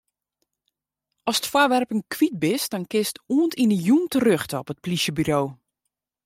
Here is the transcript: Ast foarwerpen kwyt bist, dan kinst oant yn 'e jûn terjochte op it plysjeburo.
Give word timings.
Ast 1.29 1.45
foarwerpen 1.51 2.03
kwyt 2.13 2.39
bist, 2.45 2.69
dan 2.71 2.85
kinst 2.91 3.17
oant 3.35 3.53
yn 3.63 3.73
'e 3.73 3.79
jûn 3.85 4.05
terjochte 4.11 4.55
op 4.61 4.71
it 4.73 4.81
plysjeburo. 4.85 5.41